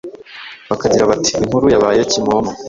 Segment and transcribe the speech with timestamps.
[0.69, 2.51] bakagira bati “Inkuru yabaye kimomo”.